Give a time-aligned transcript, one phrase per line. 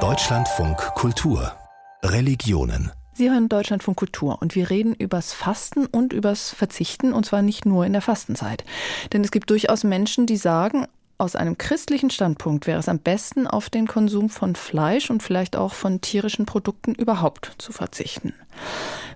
[0.00, 1.52] Deutschlandfunk Kultur
[2.02, 7.42] Religionen Sie hören Deutschlandfunk Kultur und wir reden übers Fasten und übers Verzichten und zwar
[7.42, 8.64] nicht nur in der Fastenzeit.
[9.12, 10.86] Denn es gibt durchaus Menschen, die sagen,
[11.20, 15.54] aus einem christlichen Standpunkt wäre es am besten, auf den Konsum von Fleisch und vielleicht
[15.54, 18.32] auch von tierischen Produkten überhaupt zu verzichten.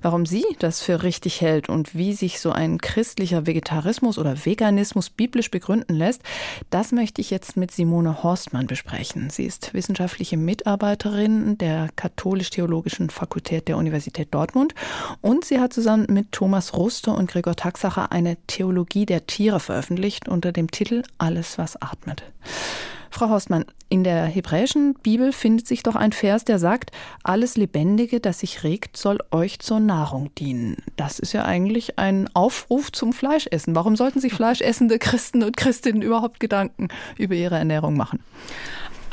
[0.02, 5.08] Warum sie das für richtig hält und wie sich so ein christlicher Vegetarismus oder Veganismus
[5.08, 6.20] biblisch begründen lässt,
[6.68, 9.30] das möchte ich jetzt mit Simone Horstmann besprechen.
[9.30, 14.74] Sie ist wissenschaftliche Mitarbeiterin der Katholisch-Theologischen Fakultät der Universität Dortmund
[15.22, 20.28] und sie hat zusammen mit Thomas Ruste und Gregor Taxacher eine Theologie der Tiere veröffentlicht
[20.28, 21.93] unter dem Titel Alles, was atmet.
[23.14, 26.90] Frau Horstmann, in der hebräischen Bibel findet sich doch ein Vers, der sagt,
[27.22, 30.78] alles Lebendige, das sich regt, soll euch zur Nahrung dienen.
[30.96, 33.76] Das ist ja eigentlich ein Aufruf zum Fleischessen.
[33.76, 38.18] Warum sollten sich fleischessende Christen und Christinnen überhaupt Gedanken über ihre Ernährung machen?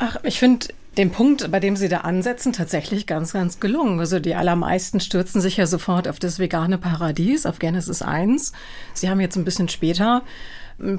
[0.00, 4.00] Ach, ich finde den Punkt, bei dem Sie da ansetzen, tatsächlich ganz, ganz gelungen.
[4.00, 8.52] Also die allermeisten stürzen sich ja sofort auf das vegane Paradies, auf Genesis 1.
[8.94, 10.22] Sie haben jetzt ein bisschen später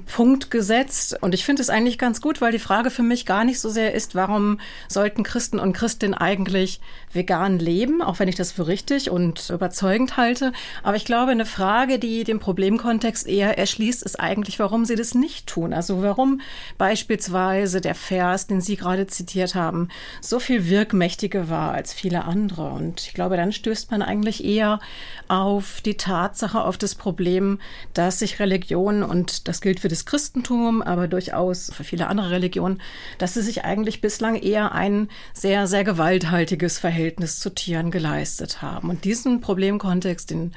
[0.06, 1.18] Punkt gesetzt.
[1.22, 3.70] Und ich finde es eigentlich ganz gut, weil die Frage für mich gar nicht so
[3.70, 6.80] sehr ist, warum sollten Christen und Christinnen eigentlich
[7.12, 10.54] vegan leben, auch wenn ich das für richtig und überzeugend halte.
[10.84, 15.16] Aber ich glaube, eine Frage, die den Problemkontext eher erschließt, ist eigentlich, warum sie das
[15.16, 15.74] nicht tun.
[15.74, 16.42] Also warum
[16.78, 19.90] beispielsweise der Vers, den Sie gerade zitiert haben,
[20.22, 22.72] so viel wirkmächtiger war als viele andere.
[22.72, 24.80] Und ich glaube, dann stößt man eigentlich eher
[25.28, 27.60] auf die Tatsache, auf das Problem,
[27.94, 32.82] dass sich Religion und das gilt für das Christentum, aber durchaus für viele andere Religionen,
[33.18, 38.90] dass sie sich eigentlich bislang eher ein sehr, sehr gewalthaltiges Verhältnis zu Tieren geleistet haben.
[38.90, 40.54] Und diesen Problemkontext, den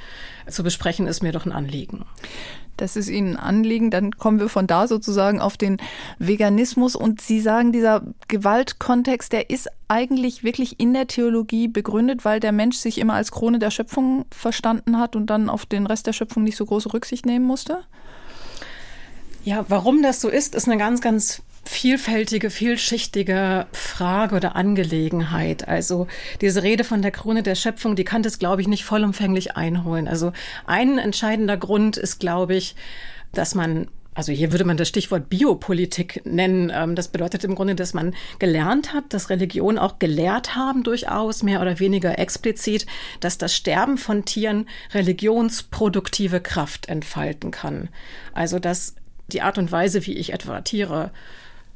[0.49, 2.05] zu besprechen, ist mir doch ein Anliegen.
[2.77, 3.91] Das ist Ihnen ein Anliegen.
[3.91, 5.79] Dann kommen wir von da sozusagen auf den
[6.19, 6.95] Veganismus.
[6.95, 12.53] Und Sie sagen, dieser Gewaltkontext, der ist eigentlich wirklich in der Theologie begründet, weil der
[12.53, 16.13] Mensch sich immer als Krone der Schöpfung verstanden hat und dann auf den Rest der
[16.13, 17.79] Schöpfung nicht so große Rücksicht nehmen musste?
[19.47, 25.69] Ja, warum das so ist, ist eine ganz, ganz vielfältige, vielschichtige Frage oder Angelegenheit.
[25.69, 26.09] Also
[26.41, 30.09] diese Rede von der Krone der Schöpfung, die kann das, glaube ich, nicht vollumfänglich einholen.
[30.09, 30.33] Also
[30.67, 32.75] ein entscheidender Grund ist, glaube ich,
[33.33, 36.73] dass man also hier würde man das Stichwort Biopolitik nennen.
[36.75, 41.43] Ähm, das bedeutet im Grunde, dass man gelernt hat, dass Religionen auch gelehrt haben, durchaus
[41.43, 42.87] mehr oder weniger explizit,
[43.21, 47.91] dass das Sterben von Tieren religionsproduktive Kraft entfalten kann.
[48.33, 48.95] Also dass
[49.29, 51.11] die Art und Weise, wie ich etwa Tiere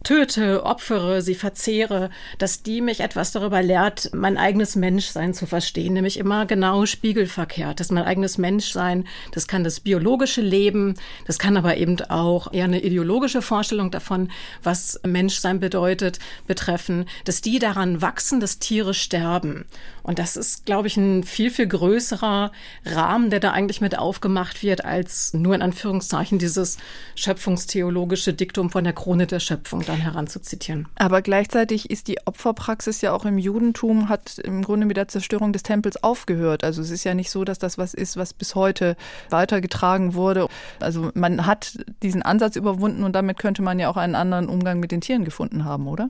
[0.02, 5.92] töte, opfere, sie verzehre, dass die mich etwas darüber lehrt, mein eigenes Menschsein zu verstehen,
[5.92, 7.80] nämlich immer genau spiegelverkehrt.
[7.80, 10.94] dass mein eigenes Menschsein, das kann das biologische Leben,
[11.26, 14.30] das kann aber eben auch eher eine ideologische Vorstellung davon,
[14.62, 19.66] was Menschsein bedeutet, betreffen, dass die daran wachsen, dass Tiere sterben.
[20.02, 22.52] Und das ist, glaube ich, ein viel, viel größerer
[22.86, 26.78] Rahmen, der da eigentlich mit aufgemacht wird, als nur in Anführungszeichen dieses
[27.14, 30.88] schöpfungstheologische Diktum von der Krone der Schöpfung dann heranzuzitieren.
[30.96, 35.52] Aber gleichzeitig ist die Opferpraxis ja auch im Judentum, hat im Grunde mit der Zerstörung
[35.52, 36.64] des Tempels aufgehört.
[36.64, 38.96] Also es ist ja nicht so, dass das was ist, was bis heute
[39.28, 40.46] weitergetragen wurde.
[40.78, 44.80] Also man hat diesen Ansatz überwunden und damit könnte man ja auch einen anderen Umgang
[44.80, 46.08] mit den Tieren gefunden haben, oder?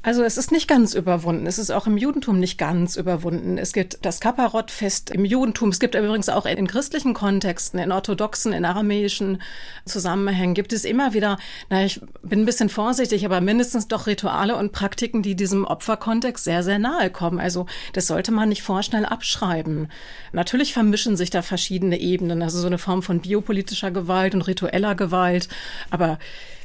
[0.00, 1.46] Also es ist nicht ganz überwunden.
[1.46, 3.58] Es ist auch im Judentum nicht ganz überwunden.
[3.58, 5.70] Es gibt das Kapparot-Fest im Judentum.
[5.70, 9.42] Es gibt übrigens auch in christlichen Kontexten, in orthodoxen, in aramäischen
[9.84, 11.36] Zusammenhängen gibt es immer wieder,
[11.68, 16.44] na, ich bin ein bisschen vorsichtig, aber mindestens doch Rituale und Praktiken, die diesem Opferkontext
[16.44, 17.40] sehr, sehr nahe kommen.
[17.40, 19.88] Also das sollte man nicht vorschnell abschreiben.
[20.32, 24.94] Natürlich vermischen sich da verschiedene Ebenen, also so eine Form von biopolitischer Gewalt und ritueller
[24.94, 25.48] Gewalt.
[25.90, 26.18] Aber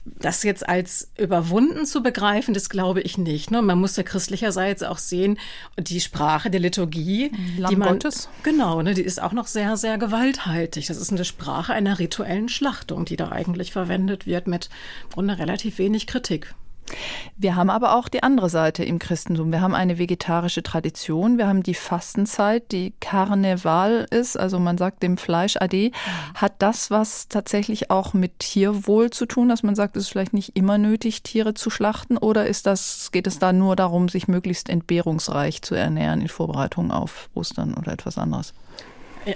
[0.06, 3.52] das jetzt als überwunden zu begreifen, das glaube ich nicht.
[3.52, 3.62] Ne?
[3.62, 5.40] Man muss ja christlicherseits auch sehen,
[5.78, 8.28] die Sprache der Liturgie, Lamm die man, Gottes.
[8.44, 10.88] genau, ne, die ist auch noch sehr, sehr gewalthaltig.
[10.88, 14.70] Das ist eine Sprache einer rituellen Schlachtung, die da eigentlich verwendet wird mit
[15.04, 16.54] im Grunde relativ wenig Kritik.
[17.36, 19.52] Wir haben aber auch die andere Seite im Christentum.
[19.52, 21.38] Wir haben eine vegetarische Tradition.
[21.38, 25.92] Wir haben die Fastenzeit, die Karneval ist, also man sagt dem Fleisch Ade.
[26.36, 30.34] Hat das was tatsächlich auch mit Tierwohl zu tun, dass man sagt, es ist vielleicht
[30.34, 32.18] nicht immer nötig, Tiere zu schlachten?
[32.18, 36.92] Oder ist das, geht es da nur darum, sich möglichst entbehrungsreich zu ernähren in Vorbereitung
[36.92, 38.54] auf Ostern oder etwas anderes?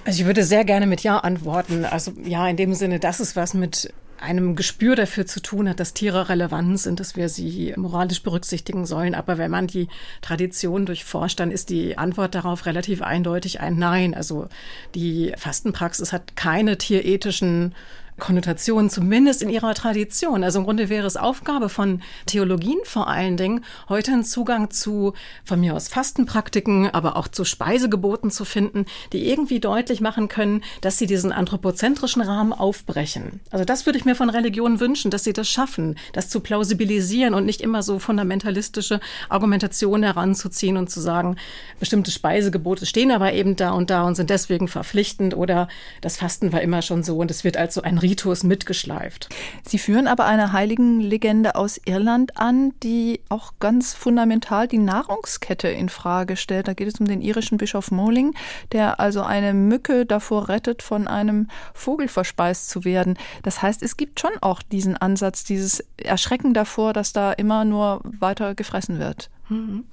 [0.05, 1.85] Also ich würde sehr gerne mit Ja antworten.
[1.85, 5.79] Also ja, in dem Sinne, dass es was mit einem Gespür dafür zu tun hat,
[5.79, 9.15] dass Tiere relevant sind, dass wir sie moralisch berücksichtigen sollen.
[9.15, 9.87] Aber wenn man die
[10.21, 14.13] Tradition durchforscht, dann ist die Antwort darauf relativ eindeutig ein Nein.
[14.13, 14.47] Also
[14.95, 17.75] die Fastenpraxis hat keine tierethischen
[18.19, 20.43] Konnotation, zumindest in ihrer Tradition.
[20.43, 25.13] Also im Grunde wäre es Aufgabe von Theologien vor allen Dingen, heute einen Zugang zu,
[25.43, 30.63] von mir aus Fastenpraktiken, aber auch zu Speisegeboten zu finden, die irgendwie deutlich machen können,
[30.81, 33.39] dass sie diesen anthropozentrischen Rahmen aufbrechen.
[33.51, 37.33] Also das würde ich mir von Religionen wünschen, dass sie das schaffen, das zu plausibilisieren
[37.33, 38.99] und nicht immer so fundamentalistische
[39.29, 41.35] Argumentationen heranzuziehen und zu sagen,
[41.79, 45.67] bestimmte Speisegebote stehen aber eben da und da und sind deswegen verpflichtend oder
[46.01, 49.27] das Fasten war immer schon so und es wird als so ein Ritus mitgeschleift.
[49.63, 55.89] Sie führen aber eine Heiligenlegende aus Irland an, die auch ganz fundamental die Nahrungskette in
[55.89, 56.69] Frage stellt.
[56.69, 58.33] Da geht es um den irischen Bischof Moling,
[58.71, 63.17] der also eine Mücke davor rettet, von einem Vogel verspeist zu werden.
[63.43, 67.99] Das heißt, es gibt schon auch diesen Ansatz, dieses Erschrecken davor, dass da immer nur
[68.03, 69.29] weiter gefressen wird.
[69.49, 69.83] Mhm.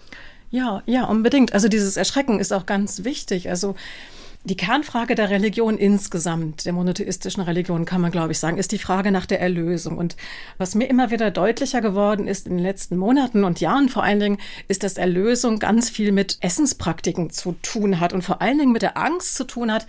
[0.51, 1.53] Ja, ja, unbedingt.
[1.53, 3.51] Also dieses Erschrecken ist auch ganz wichtig.
[3.51, 3.75] Also
[4.45, 8.79] die Kernfrage der Religion insgesamt, der monotheistischen Religion, kann man, glaube ich, sagen, ist die
[8.79, 9.97] Frage nach der Erlösung.
[9.97, 10.17] Und
[10.59, 14.21] was mir immer wieder deutlicher geworden ist in den letzten Monaten und Jahren vor allen
[14.21, 14.39] Dingen,
[14.69, 18.83] ist, dass Erlösung ganz viel mit Essenspraktiken zu tun hat und vor allen Dingen mit
[18.83, 19.87] der Angst zu tun hat,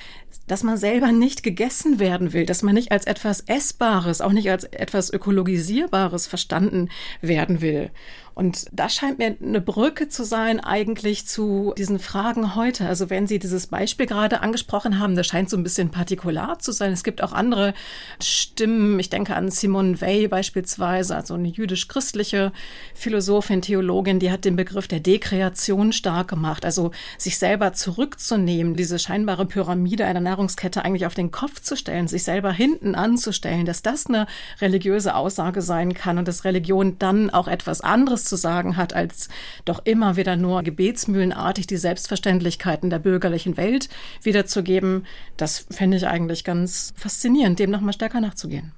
[0.47, 4.49] dass man selber nicht gegessen werden will, dass man nicht als etwas Essbares, auch nicht
[4.49, 7.91] als etwas Ökologisierbares verstanden werden will.
[8.35, 12.85] Und das scheint mir eine Brücke zu sein eigentlich zu diesen Fragen heute.
[12.85, 16.73] Also wenn Sie dieses Beispiel gerade angesprochen haben, das scheint so ein bisschen partikular zu
[16.73, 16.91] sein.
[16.91, 17.73] Es gibt auch andere
[18.21, 18.99] Stimmen.
[18.99, 22.51] Ich denke an Simone Weil beispielsweise, also eine jüdisch-christliche
[22.93, 26.65] Philosophin, Theologin, die hat den Begriff der Dekreation stark gemacht.
[26.65, 32.09] Also sich selber zurückzunehmen, diese scheinbare Pyramide einer Nahrungskette eigentlich auf den Kopf zu stellen,
[32.09, 34.27] sich selber hinten anzustellen, dass das eine
[34.59, 39.29] religiöse Aussage sein kann und dass Religion dann auch etwas anderes zu sagen hat, als
[39.63, 43.89] doch immer wieder nur gebetsmühlenartig die Selbstverständlichkeiten der bürgerlichen Welt
[44.21, 45.05] wiederzugeben,
[45.37, 48.73] das fände ich eigentlich ganz faszinierend, dem nochmal stärker nachzugehen.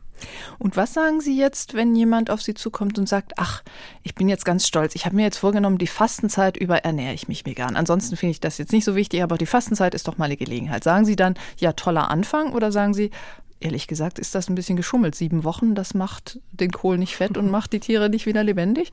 [0.58, 3.64] Und was sagen Sie jetzt, wenn jemand auf Sie zukommt und sagt, ach,
[4.04, 7.28] ich bin jetzt ganz stolz, ich habe mir jetzt vorgenommen, die Fastenzeit über ernähre ich
[7.28, 7.76] mich vegan.
[7.76, 10.38] Ansonsten finde ich das jetzt nicht so wichtig, aber die Fastenzeit ist doch mal eine
[10.38, 10.84] Gelegenheit.
[10.84, 13.12] Sagen Sie dann, ja, toller Anfang oder sagen Sie,
[13.59, 15.15] ehrlich gesagt, ist das ein bisschen geschummelt.
[15.15, 18.92] Sieben Wochen, das macht den Kohl nicht fett und macht die Tiere nicht wieder lebendig?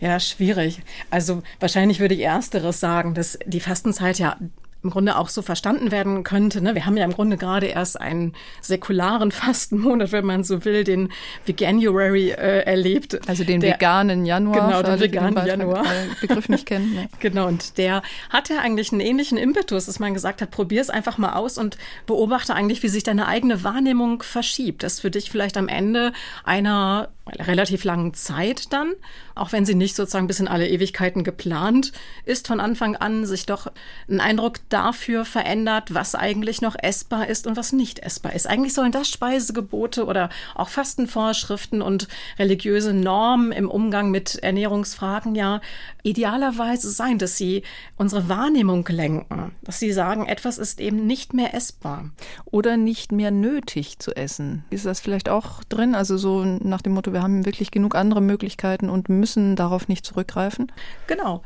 [0.00, 0.80] Ja, schwierig.
[1.10, 4.36] Also wahrscheinlich würde ich ersteres sagen, dass die Fastenzeit ja
[4.82, 6.60] im Grunde auch so verstanden werden könnte.
[6.60, 6.74] Ne?
[6.74, 11.10] Wir haben ja im Grunde gerade erst einen säkularen Fastenmonat, wenn man so will, den
[11.44, 13.18] Veganuary äh, erlebt.
[13.28, 14.68] Also den der, veganen Januar.
[14.68, 15.84] Genau, den veganen den Januar.
[16.20, 16.88] Begriff nicht kennen.
[16.88, 17.08] Ne?
[17.20, 20.88] Genau, und der hat ja eigentlich einen ähnlichen Impetus, dass man gesagt hat, probier es
[20.90, 21.76] einfach mal aus und
[22.06, 24.82] beobachte eigentlich, wie sich deine eigene Wahrnehmung verschiebt.
[24.82, 26.12] Das für dich vielleicht am Ende
[26.44, 28.92] einer relativ langen Zeit dann,
[29.34, 31.92] auch wenn sie nicht sozusagen bis in alle Ewigkeiten geplant
[32.24, 33.70] ist, von Anfang an sich doch
[34.08, 38.46] ein Eindruck dafür verändert, was eigentlich noch essbar ist und was nicht essbar ist.
[38.46, 42.08] Eigentlich sollen das Speisegebote oder auch Fastenvorschriften und
[42.38, 45.60] religiöse Normen im Umgang mit Ernährungsfragen ja
[46.08, 47.62] idealerweise sein, dass sie
[47.96, 52.10] unsere Wahrnehmung lenken, dass sie sagen, etwas ist eben nicht mehr essbar.
[52.46, 54.64] Oder nicht mehr nötig zu essen.
[54.70, 55.94] Ist das vielleicht auch drin?
[55.94, 60.04] Also so nach dem Motto, wir haben wirklich genug andere Möglichkeiten und müssen darauf nicht
[60.04, 60.72] zurückgreifen?
[61.06, 61.42] Genau.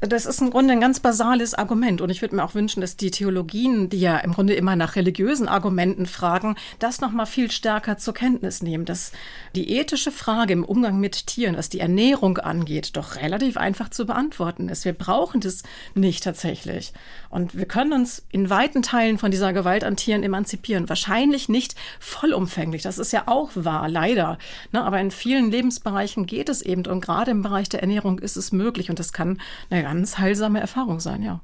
[0.00, 2.02] Das ist im Grunde ein ganz basales Argument.
[2.02, 4.94] Und ich würde mir auch wünschen, dass die Theologien, die ja im Grunde immer nach
[4.94, 9.12] religiösen Argumenten fragen, das nochmal viel stärker zur Kenntnis nehmen, dass
[9.54, 14.04] die ethische Frage im Umgang mit Tieren, was die Ernährung angeht, doch relativ einfach zu
[14.04, 14.84] beantworten ist.
[14.84, 15.62] Wir brauchen das
[15.94, 16.92] nicht tatsächlich.
[17.30, 20.90] Und wir können uns in weiten Teilen von dieser Gewalt an Tieren emanzipieren.
[20.90, 22.82] Wahrscheinlich nicht vollumfänglich.
[22.82, 24.36] Das ist ja auch wahr, leider.
[24.72, 26.84] Ne, aber in vielen Lebensbereichen geht es eben.
[26.84, 28.90] Und gerade im Bereich der Ernährung ist es möglich.
[28.90, 29.40] Und das kann,
[29.70, 31.40] naja, ganz heilsame Erfahrung sein, ja.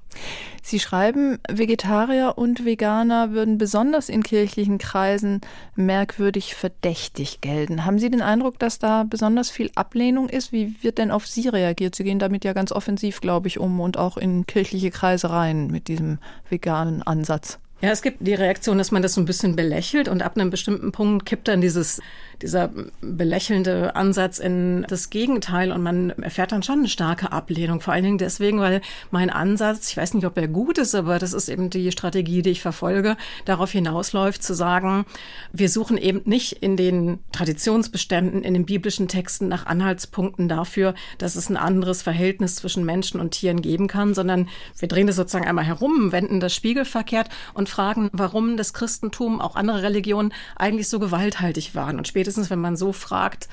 [0.64, 5.42] Sie schreiben, Vegetarier und Veganer würden besonders in kirchlichen Kreisen
[5.76, 7.84] merkwürdig verdächtig gelten.
[7.84, 10.50] Haben Sie den Eindruck, dass da besonders viel Ablehnung ist?
[10.50, 11.94] Wie wird denn auf Sie reagiert?
[11.94, 15.68] Sie gehen damit ja ganz offensiv, glaube ich, um und auch in kirchliche Kreise rein
[15.68, 16.18] mit diesem
[16.48, 17.60] veganen Ansatz.
[17.82, 20.50] Ja, es gibt die Reaktion, dass man das so ein bisschen belächelt und ab einem
[20.50, 22.00] bestimmten Punkt kippt dann dieses,
[22.42, 22.70] dieser
[23.00, 27.80] belächelnde Ansatz in das Gegenteil und man erfährt dann schon eine starke Ablehnung.
[27.80, 28.80] Vor allen Dingen deswegen, weil
[29.10, 32.42] mein Ansatz, ich weiß nicht, ob er gut ist, aber das ist eben die Strategie,
[32.42, 35.06] die ich verfolge, darauf hinausläuft zu sagen,
[35.52, 41.36] wir suchen eben nicht in den Traditionsbeständen, in den biblischen Texten nach Anhaltspunkten dafür, dass
[41.36, 45.46] es ein anderes Verhältnis zwischen Menschen und Tieren geben kann, sondern wir drehen das sozusagen
[45.46, 50.98] einmal herum, wenden das spiegelverkehrt und fragen, warum das Christentum, auch andere Religionen eigentlich so
[50.98, 51.98] gewalthaltig waren.
[51.98, 53.48] Und spätestens, wenn man so fragt,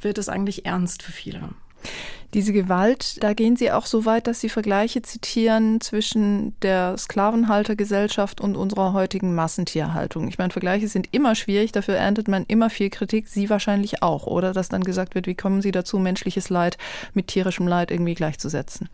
[0.00, 1.50] wird es eigentlich ernst für viele.
[2.34, 8.40] Diese Gewalt, da gehen Sie auch so weit, dass Sie Vergleiche zitieren zwischen der Sklavenhaltergesellschaft
[8.40, 10.26] und unserer heutigen Massentierhaltung.
[10.26, 14.26] Ich meine, Vergleiche sind immer schwierig, dafür erntet man immer viel Kritik, Sie wahrscheinlich auch,
[14.26, 14.52] oder?
[14.52, 16.76] Dass dann gesagt wird, wie kommen Sie dazu, menschliches Leid
[17.12, 18.88] mit tierischem Leid irgendwie gleichzusetzen?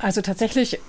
[0.00, 0.80] Also tatsächlich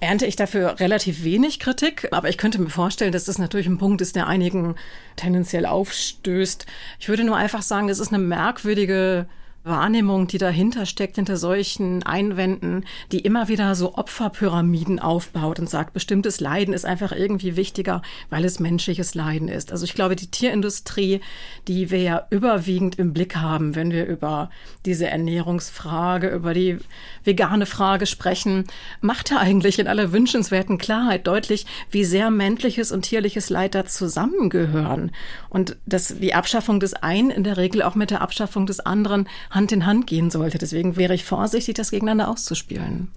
[0.00, 3.78] ernte ich dafür relativ wenig Kritik, aber ich könnte mir vorstellen, dass das natürlich ein
[3.78, 4.74] Punkt ist, der einigen
[5.16, 6.66] tendenziell aufstößt.
[6.98, 9.26] Ich würde nur einfach sagen, das ist eine merkwürdige
[9.62, 15.92] Wahrnehmung, die dahinter steckt, hinter solchen Einwänden, die immer wieder so Opferpyramiden aufbaut und sagt,
[15.92, 18.00] bestimmtes Leiden ist einfach irgendwie wichtiger,
[18.30, 19.70] weil es menschliches Leiden ist.
[19.70, 21.20] Also ich glaube, die Tierindustrie,
[21.68, 24.48] die wir ja überwiegend im Blick haben, wenn wir über
[24.86, 26.78] diese Ernährungsfrage, über die
[27.24, 28.64] vegane Frage sprechen,
[29.02, 33.84] macht ja eigentlich in aller wünschenswerten Klarheit deutlich, wie sehr menschliches und tierliches Leid da
[33.84, 35.10] zusammengehören.
[35.50, 39.28] Und dass die Abschaffung des einen in der Regel auch mit der Abschaffung des anderen
[39.50, 40.58] Hand in Hand gehen sollte.
[40.58, 43.10] Deswegen wäre ich vorsichtig, das gegeneinander auszuspielen.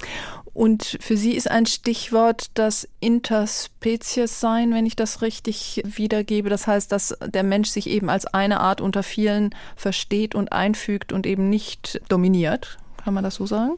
[0.54, 6.50] Und für Sie ist ein Stichwort das Interspezies sein, wenn ich das richtig wiedergebe.
[6.50, 11.12] Das heißt, dass der Mensch sich eben als eine Art unter vielen versteht und einfügt
[11.12, 12.78] und eben nicht dominiert.
[13.04, 13.74] Kann man das so sagen?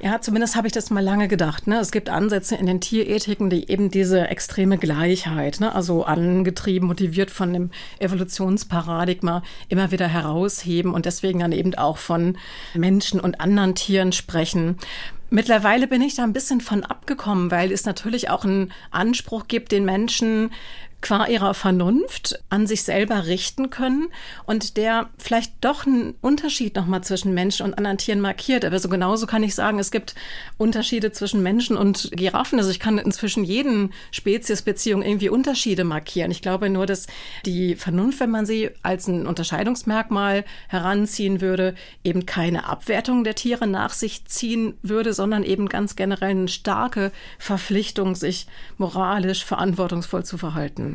[0.00, 1.66] Ja, zumindest habe ich das mal lange gedacht.
[1.66, 1.78] Ne?
[1.78, 5.74] Es gibt Ansätze in den Tierethiken, die eben diese extreme Gleichheit, ne?
[5.74, 12.36] also angetrieben, motiviert von dem Evolutionsparadigma, immer wieder herausheben und deswegen dann eben auch von
[12.74, 14.76] Menschen und anderen Tieren sprechen.
[15.30, 19.72] Mittlerweile bin ich da ein bisschen von abgekommen, weil es natürlich auch einen Anspruch gibt,
[19.72, 20.50] den Menschen
[21.04, 24.08] qua ihrer Vernunft an sich selber richten können
[24.46, 28.64] und der vielleicht doch einen Unterschied nochmal zwischen Menschen und anderen Tieren markiert.
[28.64, 30.14] Aber so genauso kann ich sagen, es gibt
[30.56, 32.58] Unterschiede zwischen Menschen und Giraffen.
[32.58, 36.30] Also ich kann inzwischen jeden Speziesbeziehung irgendwie Unterschiede markieren.
[36.30, 37.06] Ich glaube nur, dass
[37.44, 43.66] die Vernunft, wenn man sie als ein Unterscheidungsmerkmal heranziehen würde, eben keine Abwertung der Tiere
[43.66, 48.46] nach sich ziehen würde, sondern eben ganz generell eine starke Verpflichtung, sich
[48.78, 50.93] moralisch verantwortungsvoll zu verhalten.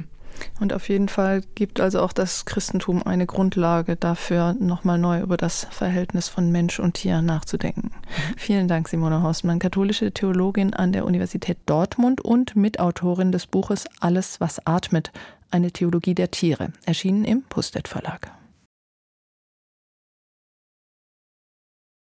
[0.60, 5.38] Und auf jeden Fall gibt also auch das Christentum eine Grundlage dafür, nochmal neu über
[5.38, 7.92] das Verhältnis von Mensch und Tier nachzudenken.
[7.94, 8.38] Mhm.
[8.38, 14.40] Vielen Dank, Simone Horstmann, katholische Theologin an der Universität Dortmund und Mitautorin des Buches Alles,
[14.40, 15.12] was atmet,
[15.52, 18.32] eine Theologie der Tiere, erschienen im Pustet Verlag.